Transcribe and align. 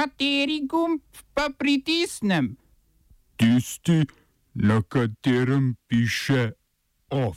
Kateri 0.00 0.64
gumb 0.64 1.00
pa 1.34 1.50
pritisnem? 1.58 2.56
Tisti, 3.36 4.06
na 4.54 4.80
katerem 4.88 5.76
piše 5.88 6.52
OF. 7.10 7.36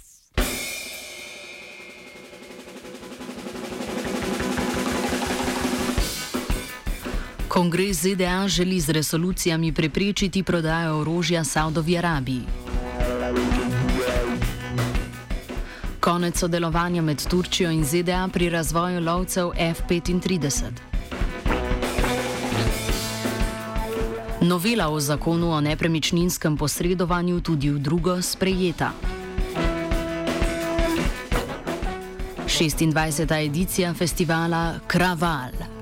Kongres 7.48 7.98
ZDA 7.98 8.48
želi 8.48 8.80
z 8.80 8.90
resolucijami 8.90 9.74
preprečiti 9.74 10.44
prodajo 10.44 11.00
orožja 11.02 11.44
Saudovi 11.44 11.98
Arabiji. 11.98 12.46
Konec 16.00 16.40
sodelovanja 16.40 17.02
med 17.02 17.28
Turčijo 17.28 17.72
in 17.72 17.86
ZDA 17.86 18.30
pri 18.34 18.50
razvoju 18.50 19.00
lovcev 19.00 19.52
F-35. 19.58 20.93
Novela 24.44 24.90
o 24.90 25.00
zakonu 25.00 25.52
o 25.52 25.62
nepremičninskem 25.62 26.58
posredovanju 26.58 27.40
tudi 27.40 27.72
v 27.72 27.80
drugo 27.80 28.22
sprejeta. 28.22 28.92
26. 32.44 33.46
edicija 33.46 33.94
festivala 33.94 34.84
Kraval. 34.88 35.73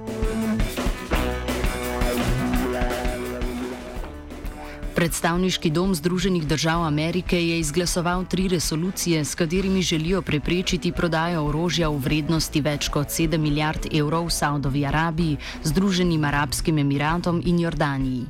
Predstavniški 5.02 5.72
dom 5.74 5.96
Združenih 5.98 6.44
držav 6.46 6.84
Amerike 6.86 7.38
je 7.48 7.56
izglasoval 7.60 8.26
tri 8.30 8.48
resolucije, 8.48 9.26
s 9.26 9.36
katerimi 9.36 9.82
želijo 9.82 10.22
preprečiti 10.22 10.92
prodajo 10.92 11.42
orožja 11.46 11.90
v 11.90 11.98
vrednosti 11.98 12.62
več 12.62 12.90
kot 12.94 13.08
7 13.10 13.38
milijard 13.42 13.88
evrov 13.90 14.28
v 14.28 14.36
Saudovi 14.36 14.86
Arabiji, 14.86 15.40
Združenim 15.64 16.24
arabskim 16.24 16.78
emiratom 16.78 17.42
in 17.46 17.60
Jordaniji. 17.60 18.28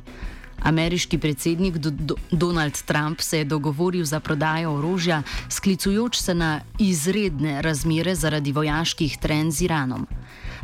Ameriški 0.62 1.18
predsednik 1.18 1.76
Do 1.76 1.90
Do 1.90 2.16
Donald 2.30 2.82
Trump 2.86 3.20
se 3.20 3.38
je 3.38 3.44
dogovoril 3.44 4.04
za 4.04 4.20
prodajo 4.20 4.72
orožja, 4.78 5.22
sklicujoč 5.48 6.16
se 6.16 6.34
na 6.34 6.60
izredne 6.78 7.62
razmere 7.62 8.14
zaradi 8.14 8.52
vojaških 8.52 9.18
trenj 9.18 9.50
z 9.50 9.68
Iranom. 9.68 10.06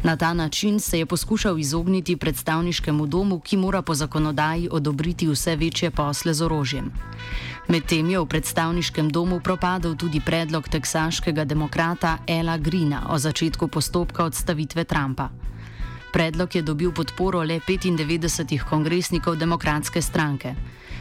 Na 0.03 0.17
ta 0.17 0.35
način 0.35 0.81
se 0.81 0.99
je 0.99 1.07
poskušal 1.07 1.59
izogniti 1.59 2.17
predstavniškemu 2.17 3.07
domu, 3.07 3.41
ki 3.41 3.57
mora 3.57 3.83
po 3.83 3.95
zakonodaji 3.95 4.69
odobriti 4.73 5.27
vse 5.29 5.57
večje 5.57 5.91
posle 5.91 6.35
z 6.35 6.43
orožjem. 6.43 6.93
Medtem 7.69 8.11
je 8.11 8.21
v 8.21 8.27
predstavniškem 8.27 9.11
domu 9.11 9.41
propadel 9.41 9.97
tudi 9.97 10.21
predlog 10.21 10.69
teksaškega 10.69 11.45
demokrata 11.45 12.19
Ela 12.27 12.57
Greena 12.59 13.07
o 13.11 13.19
začetku 13.19 13.69
postopka 13.69 14.25
odstavitve 14.25 14.85
Trumpa. 14.85 15.29
Predlog 16.13 16.55
je 16.55 16.63
dobil 16.63 16.93
podporo 16.93 17.43
le 17.43 17.61
95 17.61 18.65
kongresnikov 18.65 19.37
demokratske 19.37 20.03
stranke. 20.03 20.55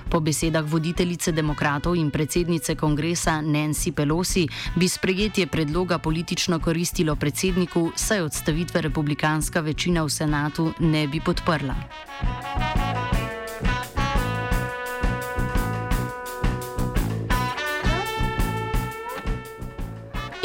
Po 0.09 0.19
besedah 0.19 0.63
voditeljice 0.63 1.31
demokratov 1.31 1.95
in 1.95 2.11
predsednice 2.11 2.75
kongresa 2.75 3.41
Nancy 3.41 3.91
Pelosi 3.91 4.47
bi 4.75 4.87
sprejetje 4.87 5.47
predloga 5.47 5.97
politično 5.99 6.59
koristilo 6.59 7.15
predsedniku, 7.15 7.91
saj 7.95 8.21
odstavitve 8.21 8.81
republikanska 8.81 9.59
večina 9.59 10.03
v 10.03 10.09
senatu 10.09 10.71
ne 10.79 11.07
bi 11.07 11.19
podprla. 11.19 11.75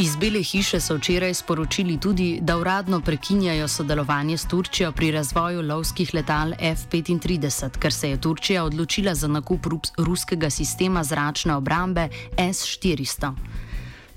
Iz 0.02 0.16
Bele 0.16 0.42
hiše 0.42 0.80
so 0.80 0.96
včeraj 0.96 1.34
sporočili 1.34 2.00
tudi, 2.00 2.38
da 2.42 2.56
uradno 2.58 3.00
prekinjajo 3.00 3.68
sodelovanje 3.68 4.36
s 4.36 4.48
Turčijo 4.48 4.92
pri 4.92 5.10
razvoju 5.10 5.62
lovskih 5.62 6.14
letal 6.14 6.52
F-35, 6.58 7.78
ker 7.78 7.92
se 7.92 8.10
je 8.10 8.20
Turčija 8.20 8.64
odločila 8.64 9.14
za 9.14 9.28
nakup 9.28 9.66
ruskega 9.98 10.50
sistema 10.50 11.04
zračne 11.04 11.54
obrambe 11.54 12.08
S-400. 12.36 13.32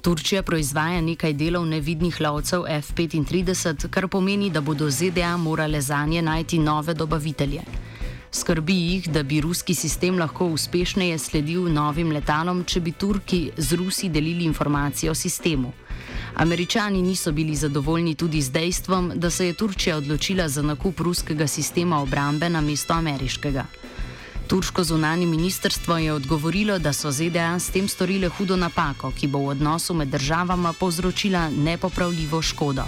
Turčija 0.02 0.44
proizvaja 0.44 1.02
nekaj 1.02 1.34
delov 1.34 1.66
nevidnih 1.66 2.22
lovcev 2.22 2.66
F-35, 2.68 3.88
kar 3.90 4.08
pomeni, 4.08 4.50
da 4.50 4.62
bodo 4.62 4.90
ZDA 4.90 5.38
morale 5.38 5.82
za 5.82 6.06
nje 6.06 6.22
najti 6.22 6.60
nove 6.60 6.94
dobavitelje. 6.94 7.62
Skrbi 8.36 8.74
jih, 8.74 9.08
da 9.10 9.24
bi 9.24 9.42
ruski 9.42 9.74
sistem 9.76 10.18
lahko 10.20 10.46
uspešneje 10.52 11.18
sledil 11.18 11.70
novim 11.72 12.10
letalom, 12.12 12.66
če 12.68 12.82
bi 12.84 12.92
Turki 12.92 13.40
z 13.58 13.78
Rusi 13.80 14.10
delili 14.12 14.44
informacije 14.44 15.12
o 15.12 15.16
sistemu. 15.16 15.72
Američani 16.36 17.02
niso 17.02 17.32
bili 17.32 17.56
zadovoljni 17.56 18.16
tudi 18.16 18.42
z 18.42 18.52
dejstvom, 18.52 19.12
da 19.16 19.30
se 19.30 19.48
je 19.48 19.54
Turčija 19.54 19.98
odločila 19.98 20.50
za 20.50 20.62
nakup 20.62 21.00
ruskega 21.00 21.48
sistema 21.48 22.02
obrambe 22.02 22.50
na 22.50 22.62
mesto 22.62 22.94
ameriškega. 22.94 23.66
Turško 24.48 24.84
zunani 24.84 25.26
ministrstvo 25.26 25.98
je 25.98 26.14
odgovorilo, 26.14 26.80
da 26.80 26.94
so 26.94 27.12
ZDA 27.12 27.60
s 27.60 27.72
tem 27.72 27.88
storile 27.88 28.28
hudo 28.30 28.60
napako, 28.60 29.14
ki 29.16 29.28
bo 29.28 29.40
v 29.40 29.56
odnosu 29.56 29.94
med 29.94 30.12
državama 30.12 30.74
povzročila 30.74 31.50
nepopravljivo 31.50 32.42
škodo. 32.42 32.84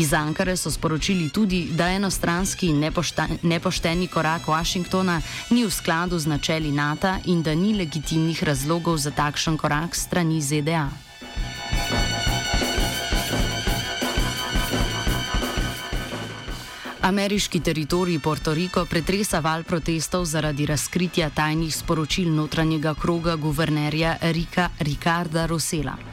Iz 0.00 0.12
Ankare 0.12 0.56
so 0.56 0.70
sporočili 0.70 1.28
tudi, 1.28 1.68
da 1.76 1.90
enostranski 1.92 2.72
nepošteni 3.42 4.06
korak 4.06 4.46
Washingtona 4.48 5.20
ni 5.50 5.64
v 5.64 5.70
skladu 5.70 6.18
z 6.18 6.26
načeli 6.26 6.72
NATO 6.72 7.14
in 7.24 7.42
da 7.42 7.54
ni 7.54 7.74
legitimnih 7.74 8.44
razlogov 8.44 8.96
za 8.96 9.10
takšen 9.10 9.58
korak 9.60 9.94
strani 9.94 10.40
ZDA. 10.40 10.88
Ameriški 17.00 17.60
teritorij 17.60 18.18
Puerto 18.18 18.54
Rico 18.54 18.84
pretresa 18.84 19.40
val 19.40 19.64
protestov 19.64 20.24
zaradi 20.24 20.66
razkritja 20.66 21.30
tajnih 21.30 21.76
sporočil 21.76 22.32
notranjega 22.32 22.94
kroga 22.94 23.36
guvernerja 23.36 24.16
Rika 24.20 24.70
Ricarda 24.78 25.46
Rosela. 25.46 26.09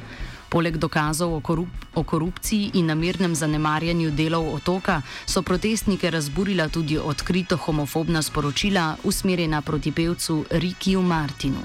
Poleg 0.49 0.77
dokazov 0.77 1.33
o, 1.35 1.39
korup 1.39 1.67
o 1.95 2.03
korupciji 2.03 2.71
in 2.73 2.85
namernem 2.85 3.35
zanemarjanju 3.35 4.11
delov 4.11 4.53
otoka 4.53 5.01
so 5.25 5.41
protestnike 5.41 6.11
razburila 6.11 6.69
tudi 6.69 6.97
odkrito 6.97 7.57
homofobna 7.57 8.21
sporočila 8.21 8.95
usmerjena 9.03 9.61
proti 9.61 9.91
pevcu 9.91 10.45
Rikiju 10.51 11.01
Martinu. 11.01 11.61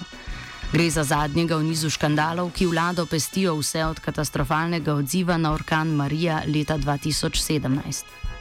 Gre 0.72 0.91
za 0.91 1.04
zadnjega 1.04 1.56
v 1.56 1.69
nizu 1.69 1.91
škandalov, 1.91 2.50
ki 2.56 2.66
vlado 2.66 3.06
pestijo 3.06 3.59
vse 3.60 3.84
od 3.84 4.00
katastrofalnega 4.00 4.94
odziva 4.94 5.37
na 5.37 5.53
orkan 5.53 5.88
Marija 5.88 6.42
leta 6.47 6.78
2017. 6.78 8.31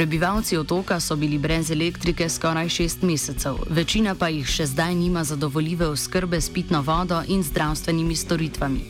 Prebivalci 0.00 0.56
otoka 0.56 1.00
so 1.00 1.16
bili 1.16 1.38
brez 1.38 1.70
elektrike 1.70 2.28
skoraj 2.28 2.68
šest 2.68 3.02
mesecev, 3.02 3.58
večina 3.68 4.14
pa 4.14 4.30
jih 4.32 4.46
še 4.48 4.64
zdaj 4.70 4.94
nima 4.96 5.24
zadovoljive 5.28 5.84
oskrbe 5.92 6.40
s 6.40 6.48
pitno 6.48 6.80
vodo 6.82 7.18
in 7.28 7.42
zdravstvenimi 7.44 8.16
storitvami. 8.16 8.80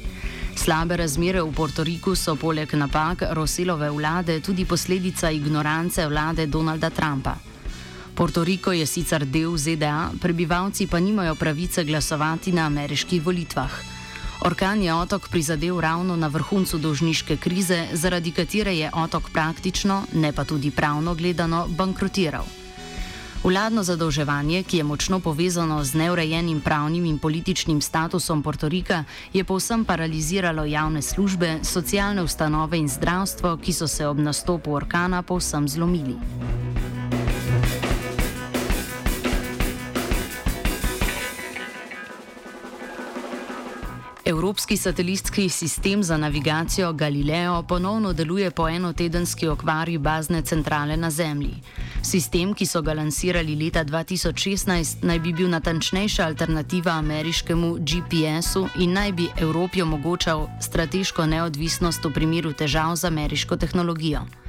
Slabe 0.55 0.97
razmere 1.03 1.43
v 1.43 1.51
Portoriku 1.51 2.15
so 2.15 2.37
poleg 2.39 2.77
napak 2.79 3.27
Roselove 3.35 3.91
vlade 3.91 4.39
tudi 4.41 4.65
posledica 4.65 5.35
ignorance 5.35 6.07
vlade 6.07 6.47
Donalda 6.47 6.91
Trumpa. 6.91 7.35
Portoriko 8.15 8.71
je 8.73 8.87
sicer 8.87 9.27
del 9.27 9.59
ZDA, 9.59 10.13
prebivalci 10.23 10.87
pa 10.87 11.01
nimajo 11.01 11.35
pravice 11.35 11.85
glasovati 11.85 12.53
na 12.53 12.71
ameriških 12.71 13.23
volitvah. 13.23 14.00
Orkan 14.41 14.83
je 14.83 14.95
otok 14.95 15.29
prizadel 15.29 15.81
ravno 15.81 16.17
na 16.17 16.27
vrhuncu 16.27 16.79
dolžniške 16.79 17.37
krize, 17.37 17.87
zaradi 17.93 18.31
katere 18.33 18.77
je 18.77 18.91
otok 18.95 19.31
praktično, 19.33 20.03
ne 20.13 20.33
pa 20.33 20.45
tudi 20.45 20.71
pravno 20.71 21.15
gledano, 21.15 21.67
bankrotiral. 21.69 22.45
Vladno 23.45 23.83
zadolževanje, 23.83 24.63
ki 24.63 24.77
je 24.77 24.85
močno 24.85 25.21
povezano 25.21 25.85
z 25.85 25.95
neurejenim 25.95 26.61
pravnim 26.61 27.05
in 27.05 27.19
političnim 27.19 27.81
statusom 27.81 28.43
Portorika, 28.43 29.05
je 29.33 29.45
povsem 29.45 29.85
paraliziralo 29.85 30.65
javne 30.65 31.03
službe, 31.03 31.59
socialne 31.63 32.23
ustanove 32.23 32.79
in 32.79 32.89
zdravstvo, 32.89 33.57
ki 33.57 33.73
so 33.73 33.89
se 33.89 34.07
ob 34.07 34.19
nastopu 34.19 34.73
orkana 34.73 35.23
povsem 35.23 35.69
zlomili. 35.69 36.17
Evropski 44.31 44.77
satelitski 44.77 45.49
sistem 45.49 46.03
za 46.03 46.17
navigacijo 46.17 46.93
Galileo 46.93 47.63
ponovno 47.63 48.13
deluje 48.13 48.51
po 48.51 48.69
enotedenski 48.69 49.49
okvari 49.49 49.99
bazne 49.99 50.43
centrale 50.43 50.97
na 50.97 51.11
Zemlji. 51.11 51.55
Sistem, 52.03 52.55
ki 52.55 52.67
so 52.67 52.83
ga 52.83 52.95
lansirali 52.95 53.57
leta 53.57 53.85
2016, 53.85 55.03
naj 55.03 55.19
bi 55.19 55.33
bil 55.33 55.51
natančnejša 55.51 56.27
alternativa 56.27 56.93
ameriškemu 56.93 57.75
GPS-u 57.75 58.67
in 58.79 58.93
naj 58.93 59.13
bi 59.13 59.29
Evropi 59.37 59.83
omogočal 59.83 60.49
strateško 60.61 61.27
neodvisnost 61.27 62.05
v 62.05 62.13
primeru 62.13 62.53
težav 62.53 62.97
z 62.97 63.05
ameriško 63.05 63.57
tehnologijo. 63.57 64.40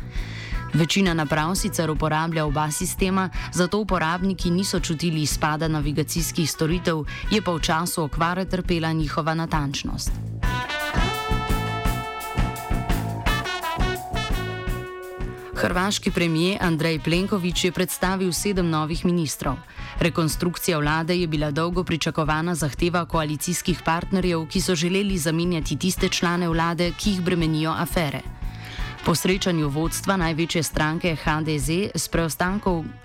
Večina 0.73 1.13
naprav 1.13 1.55
sicer 1.55 1.91
uporablja 1.91 2.45
oba 2.45 2.71
sistema, 2.71 3.29
zato 3.53 3.79
uporabniki 3.79 4.51
niso 4.51 4.79
čutili 4.79 5.21
izpada 5.21 5.67
navigacijskih 5.67 6.51
storitev, 6.51 7.03
je 7.31 7.41
pa 7.41 7.51
v 7.51 7.59
času 7.59 8.03
okvare 8.03 8.45
trpela 8.45 8.91
njihova 8.91 9.33
natančnost. 9.33 10.11
Hrvaški 15.61 16.11
premijer 16.11 16.57
Andrej 16.61 16.99
Plenković 16.99 17.63
je 17.65 17.71
predstavil 17.71 18.31
sedem 18.33 18.69
novih 18.69 19.05
ministrov. 19.05 19.55
Rekonstrukcija 19.99 20.79
vlade 20.79 21.15
je 21.15 21.27
bila 21.27 21.51
dolgo 21.51 21.83
pričakovana 21.83 22.55
zahteva 22.55 23.05
koalicijskih 23.05 23.81
partnerjev, 23.85 24.47
ki 24.47 24.61
so 24.61 24.75
želeli 24.75 25.17
zamenjati 25.17 25.77
tiste 25.77 26.09
člane 26.09 26.49
vlade, 26.49 26.91
ki 26.97 27.09
jih 27.09 27.21
bremenijo 27.21 27.71
afere. 27.71 28.40
Po 29.01 29.15
srečanju 29.17 29.65
vodstva 29.69 30.13
največje 30.13 30.61
stranke 30.63 31.15
HDZ 31.17 31.89
s, 31.97 32.05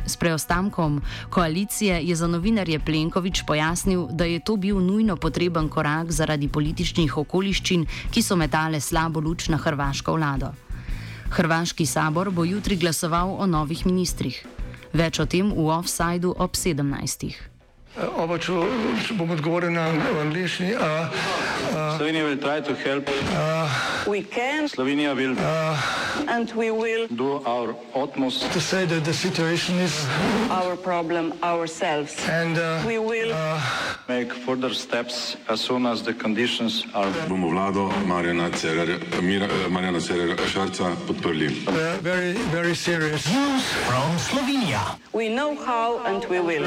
s 0.07 0.17
preostankom 0.17 1.01
koalicije 1.31 2.03
je 2.05 2.17
za 2.17 2.27
novinarje 2.27 2.79
Plenković 2.79 3.43
pojasnil, 3.47 4.07
da 4.13 4.25
je 4.25 4.41
to 4.41 4.57
bil 4.57 4.81
nujno 4.81 5.17
potreben 5.17 5.69
korak 5.69 6.13
zaradi 6.13 6.49
političnih 6.49 7.17
okoliščin, 7.17 7.87
ki 8.13 8.23
so 8.23 8.37
metale 8.37 8.81
slabo 8.81 9.21
luč 9.21 9.49
na 9.49 9.57
hrvaško 9.57 10.13
vlado. 10.13 10.53
Hrvaški 11.31 11.87
sabor 11.87 12.31
bo 12.31 12.45
jutri 12.45 12.77
glasoval 12.77 13.33
o 13.39 13.47
novih 13.47 13.87
ministrih. 13.87 14.45
Več 14.93 15.19
o 15.19 15.27
tem 15.27 15.49
v 15.49 15.69
offsajdu 15.73 16.37
ob 16.39 16.53
17. 16.53 17.56
Oba, 17.97 18.37
če 18.37 18.53
bom 19.17 19.31
odgovoril 19.33 19.73
na 19.73 19.89
angliški. 20.21 20.75
Slovenija 21.97 22.27
bo 22.29 22.37
poskušala 22.45 23.01
pomagati. 23.09 24.69
Slovenija 24.69 25.15
bo 25.15 25.21
naredila 26.27 26.47
svoj 26.53 27.73
utmost, 27.95 28.45
da 28.45 28.49
bo 28.53 28.61
rekla, 28.73 29.01
da 29.01 29.11
je 29.11 29.15
situacija 29.15 29.77
naš 29.77 29.93
problem, 30.85 31.33
naš 31.41 31.71
in 32.43 32.55
da 32.55 32.81
bomo 32.85 33.01
naredili 33.01 33.33
nadaljnje 34.09 34.31
korake, 34.45 35.37
as 35.49 35.61
soon 35.61 35.87
as 35.87 36.03
the 36.03 36.13
conditions 36.13 36.85
are. 36.93 37.11
Bomo 37.29 37.49
vlado 37.49 37.91
Marjana 38.07 38.51
Cererja, 38.51 38.99
Marjana 39.71 40.01
Cererja 40.01 40.37
Šarca 40.53 40.93
podprli. 41.09 41.49
Very, 42.03 42.37
very 42.53 42.75
serious. 42.75 43.27
News 43.27 43.65
from 43.89 44.19
Slovenija. 44.19 44.81
We 45.13 45.29
know 45.29 45.57
how 45.57 45.99
and 46.05 46.25
we 46.29 46.41
will. 46.41 46.67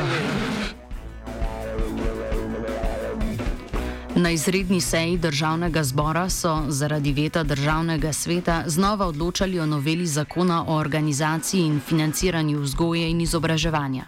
Na 4.19 4.31
izredni 4.31 4.81
seji 4.81 5.18
državnega 5.18 5.83
zbora 5.83 6.30
so 6.30 6.66
zaradi 6.68 7.13
veta 7.13 7.44
državnega 7.44 8.13
sveta 8.13 8.63
znova 8.68 9.06
odločali 9.07 9.60
o 9.60 9.66
noveli 9.66 10.07
zakona 10.07 10.66
o 10.68 10.75
organizaciji 10.75 11.62
in 11.62 11.80
financiranju 11.80 12.60
vzgoje 12.60 13.10
in 13.10 13.21
izobraževanja. 13.21 14.06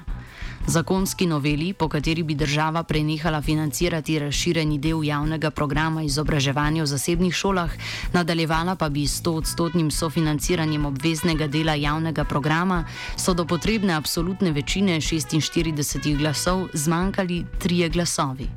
Zakonski 0.68 1.25
noveli, 1.25 1.74
po 1.74 1.88
kateri 1.90 2.24
bi 2.24 2.36
država 2.36 2.84
prenehala 2.84 3.42
financirati 3.42 4.19
razširjeni 4.19 4.80
del 4.80 5.04
javnega 5.04 5.52
programa 5.52 6.04
izobraževanja 6.04 6.84
v 6.84 6.88
zasebnih 6.88 7.34
šolah, 7.34 7.72
nadaljevala 8.14 8.75
pa 8.75 8.90
bi 8.90 9.07
s 9.07 9.24
100-odstotnim 9.24 9.92
sofinanciranjem 9.92 10.86
obveznega 10.86 11.48
dela 11.48 11.75
javnega 11.75 12.24
programa, 12.24 12.84
so 13.18 13.34
do 13.34 13.46
potrebne 13.46 13.94
absolutne 13.94 14.52
večine 14.52 15.00
46 15.02 16.18
glasov 16.18 16.68
zmanjkali 16.74 17.46
trije 17.60 17.90
glasovi. 17.90 18.50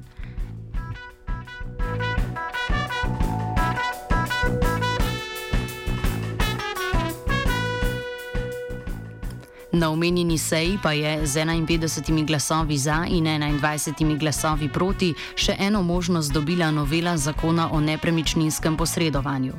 Na 9.85 9.91
omenjeni 9.91 10.39
seji 10.39 10.79
pa 10.83 10.93
je 10.93 11.27
z 11.27 11.45
51 11.45 12.27
glasovi 12.27 12.79
za 12.79 13.05
in 13.09 13.25
21 13.25 14.19
glasovi 14.19 14.69
proti 14.69 15.11
še 15.37 15.57
eno 15.59 15.83
možnost 15.83 16.33
dobila 16.33 16.71
novela 16.71 17.17
zakona 17.17 17.69
o 17.73 17.81
nepremičninskem 17.81 18.77
posredovanju. 18.77 19.53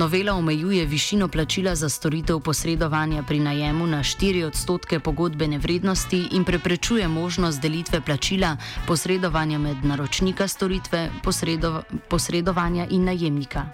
Novela 0.00 0.32
omejuje 0.32 0.86
višino 0.86 1.28
plačila 1.28 1.74
za 1.74 1.88
storitev 1.88 2.40
posredovanja 2.40 3.22
pri 3.22 3.40
najemu 3.40 3.86
na 3.86 4.00
4 4.00 4.46
odstotke 4.46 5.00
pogodbene 5.00 5.58
vrednosti 5.58 6.22
in 6.32 6.44
preprečuje 6.44 7.08
možnost 7.08 7.60
delitve 7.60 8.00
plačila 8.00 8.56
posredovanja 8.86 9.58
med 9.58 9.84
naročnika 9.84 10.48
storitve 10.48 11.10
posredo 11.22 11.82
posredovanja 12.08 12.86
in 12.90 13.04
najemnika. 13.04 13.66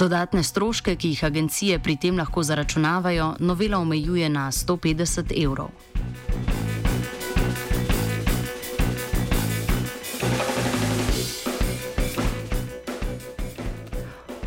Dodatne 0.00 0.40
stroške, 0.42 0.94
ki 0.96 1.08
jih 1.08 1.24
agencije 1.24 1.78
pri 1.78 1.96
tem 2.00 2.16
lahko 2.16 2.40
zaračunavajo, 2.42 3.34
novela 3.38 3.78
omejuje 3.78 4.28
na 4.32 4.46
150 4.48 5.34
evrov. 5.44 5.68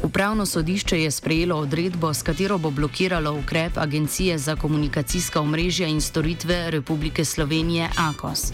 Upravno 0.04 0.46
sodišče 0.46 1.02
je 1.02 1.12
sprejelo 1.12 1.56
odredbo, 1.56 2.14
s 2.14 2.24
katero 2.24 2.58
bo 2.58 2.72
blokiralo 2.72 3.38
ukrep 3.38 3.78
Agencije 3.78 4.38
za 4.38 4.56
komunikacijska 4.56 5.42
omrežja 5.42 5.88
in 5.88 6.02
storitve 6.02 6.72
Republike 6.72 7.26
Slovenije 7.26 7.90
AKOS. 7.98 8.54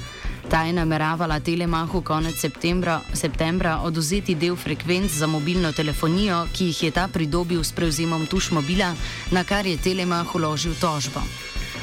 Ta 0.49 0.63
je 0.63 0.73
nameravala 0.73 1.39
Telemahu 1.39 2.01
konec 2.01 2.35
septembra, 2.35 3.01
septembra 3.13 3.79
oduzeti 3.85 4.35
del 4.35 4.55
frekvenc 4.55 5.11
za 5.11 5.27
mobilno 5.27 5.71
telefonijo, 5.71 6.47
ki 6.53 6.65
jih 6.65 6.83
je 6.83 6.91
ta 6.91 7.07
pridobil 7.07 7.63
s 7.63 7.71
prevzemom 7.71 8.25
tuš 8.25 8.51
mobila, 8.51 8.95
na 9.31 9.43
kar 9.43 9.65
je 9.65 9.77
Telemah 9.77 10.35
uložil 10.35 10.73
tožbo. 10.81 11.21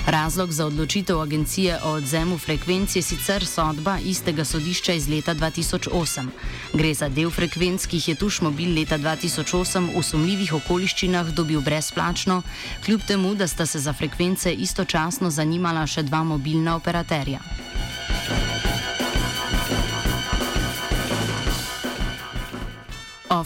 Razlog 0.06 0.52
za 0.52 0.66
odločitev 0.66 1.20
agencije 1.20 1.78
o 1.82 1.90
odzemu 1.90 2.38
frekvenc 2.38 2.96
je 2.96 3.02
sicer 3.02 3.46
sodba 3.46 3.98
istega 3.98 4.44
sodišča 4.44 4.92
iz 4.92 5.08
leta 5.08 5.34
2008. 5.34 6.26
Gre 6.74 6.94
za 6.94 7.08
del 7.08 7.30
frekvenc, 7.30 7.86
ki 7.86 7.96
jih 7.96 8.08
je 8.08 8.14
tuš 8.14 8.40
mobil 8.40 8.74
leta 8.74 8.98
2008 8.98 9.90
v 9.98 10.02
sumljivih 10.02 10.52
okoliščinah 10.54 11.30
dobil 11.30 11.60
brezplačno, 11.60 12.42
kljub 12.84 13.00
temu, 13.06 13.34
da 13.34 13.46
sta 13.46 13.66
se 13.66 13.78
za 13.78 13.92
frekvence 13.92 14.52
istočasno 14.52 15.30
zanimala 15.30 15.86
še 15.86 16.02
dva 16.02 16.24
mobilna 16.24 16.76
operaterja. 16.76 17.40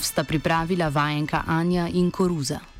Ov 0.00 0.08
sta 0.08 0.24
pripravila 0.24 0.88
vajenka 0.88 1.44
Anja 1.44 1.84
in 1.84 2.08
Koruza. 2.08 2.70